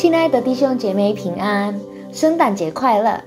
[0.00, 1.78] 亲爱的弟兄姐妹平安，
[2.10, 3.22] 圣诞节快乐！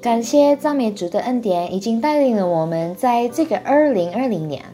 [0.00, 4.64] 感谢赞美主的恩典，已经带领了我们在这个二零二零年。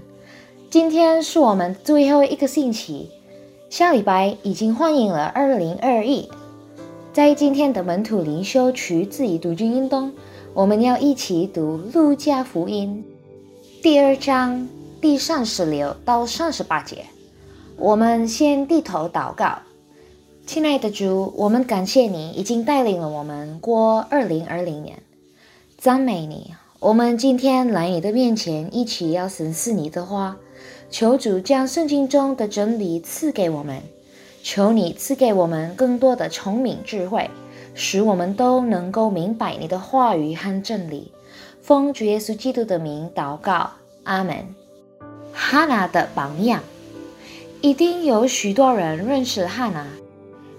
[0.70, 3.10] 今天是我们最后一个星期，
[3.68, 6.28] 下礼拜已经欢迎了二零二一。
[7.12, 10.12] 在今天的门徒灵修取自己读经运动，
[10.54, 13.04] 我们要一起读路加福音
[13.82, 14.68] 第二章
[15.00, 16.98] 第三十六到三十八节。
[17.76, 19.58] 我们先低头祷告。
[20.44, 24.98] 亲爱的主，我们感谢你已经带领了我们过二零二零年，
[25.78, 26.52] 赞美你。
[26.80, 30.36] 我们今天来你的面前，一起要审视你的话，
[30.90, 33.82] 求主将圣经中的真理赐给我们，
[34.42, 37.30] 求你赐给我们更多的聪明智慧，
[37.74, 41.12] 使我们都能够明白你的话语和真理。
[41.62, 43.70] 奉主耶稣基督的名祷告，
[44.02, 44.36] 阿门。
[45.32, 46.62] 哈拿的榜样，
[47.62, 49.86] 一定有许多人认识哈拿。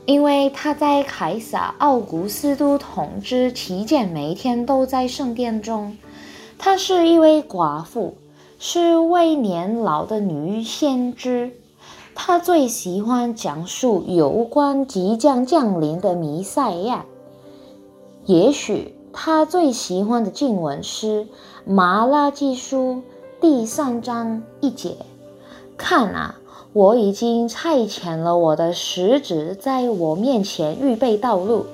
[0.05, 5.97] 因为他在凯撒奥古斯都统治期间，每天都在圣殿中。
[6.57, 8.15] 她是一位寡妇，
[8.59, 11.51] 是位年老的女先知。
[12.15, 17.05] 她最喜欢讲述有关即将降临的弥赛亚。
[18.25, 21.25] 也许她最喜欢的经文是
[21.65, 23.01] 《马拉基书》
[23.41, 24.97] 第三章一节
[25.77, 26.39] ：“看啊！”
[26.73, 31.67] 我已经差遣了我的使者在我面前预备道路，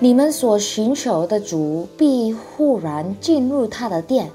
[0.00, 4.30] 你们所寻求的主必忽然进入他的殿。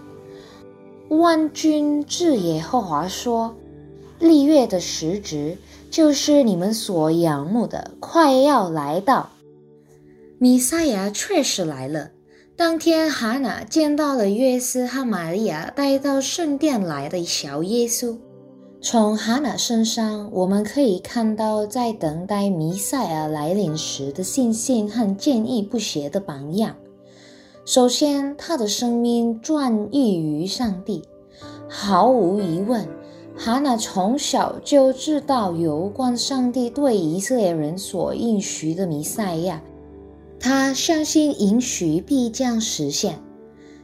[1.09, 3.55] 万军之耶和华说
[4.19, 5.57] ：“立月的时值
[5.89, 9.31] 就是你们所仰慕的，快要来到。
[10.37, 12.11] 弥赛亚确实来了。
[12.55, 18.15] 当天，哈娜见到了约瑟和玛利亚带到圣殿来的小耶稣。
[18.81, 26.73] 从哈娜身上，我们可以看到在等待弥赛亚来临时的信心和坚毅不懈的榜样。
[27.65, 31.03] 首先，他的生命专一于上帝。
[31.67, 32.87] 毫无疑问，
[33.35, 39.61] 哈娜从小就知道有关上帝对以色列人所应许的弥赛亚。
[40.39, 43.19] 他相信应许必将实现。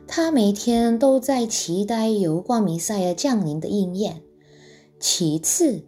[0.07, 4.21] 他每天都在期待有关弥赛亚降临的应验。
[4.99, 5.83] 其次，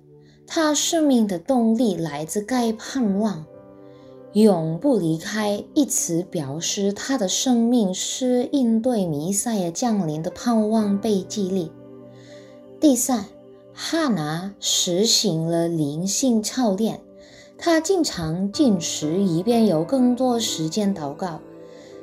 [0.46, 3.46] 他生命的动力来自该盼望，
[4.34, 11.72] 永不离开一词表示他的生命是应对弥赛亚降临的盼望被激励。
[12.80, 13.26] 第三，
[13.74, 17.00] 哈拿实行了灵性操练，
[17.58, 21.40] 他经常进食，以便有更多时间祷告。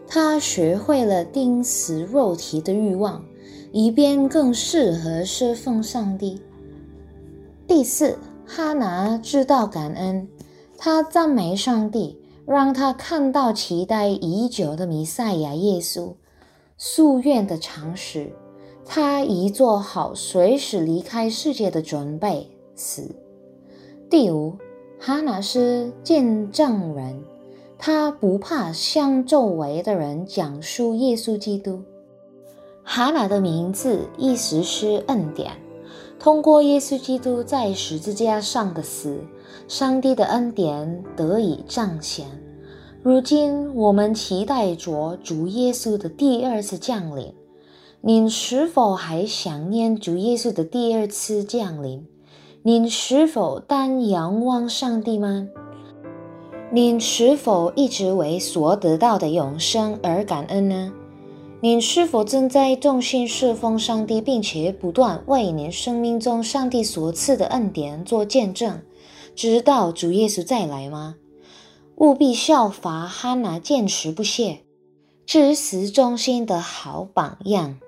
[0.06, 3.24] 他学会了钉死肉体的欲望，
[3.72, 6.40] 以便更适合侍奉上帝。
[7.76, 10.28] 第四，哈拿知道感恩，
[10.78, 16.14] 他赞美上帝，让他看到期待已久的弥赛亚耶稣，
[16.78, 18.30] 夙愿的常识，
[18.86, 22.48] 他已做好随时离开世界的准备。
[22.76, 23.12] 四，
[24.08, 24.56] 第五，
[25.00, 27.20] 哈拿是见证人，
[27.76, 31.82] 他不怕向周围的人讲述耶稣基督。
[32.84, 35.63] 哈拿的名字意思是恩典。
[36.18, 39.20] 通过耶稣基督在十字架上的死，
[39.68, 42.26] 上帝的恩典得以彰显。
[43.02, 47.34] 如今，我们期待着主耶稣的第二次降临。
[48.00, 52.06] 您是否还想念主耶稣的第二次降临？
[52.62, 55.48] 您是否单仰望上帝吗？
[56.72, 60.92] 您是否一直为所得到的永生而感恩呢？
[61.64, 68.82] 您是否正在忠心侍奉上帝，并且不断为您生命中上帝所赐的恩典做见证，
[69.34, 71.16] 直到主耶稣再来吗？
[71.96, 74.60] 务必效法哈拿坚持不懈、
[75.24, 77.78] 至死忠心的好榜样。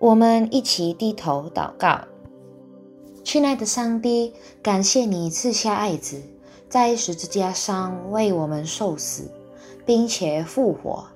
[0.00, 2.00] 我们一起低头祷告：
[3.22, 4.32] 亲爱的上帝，
[4.64, 6.20] 感谢你赐下爱子，
[6.68, 9.30] 在十字架上为我们受死，
[9.86, 11.06] 并且复活。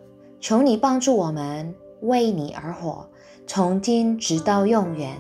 [0.45, 3.09] 求你帮助我们为你而活，
[3.47, 5.17] 从今直到永远。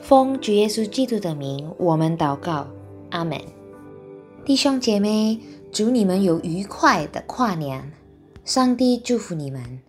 [0.00, 2.66] 奉主耶稣基督的名，我们祷告，
[3.10, 3.38] 阿门。
[4.46, 5.38] 弟兄姐妹，
[5.70, 7.92] 祝你们有愉快的跨年，
[8.42, 9.80] 上帝祝福你们。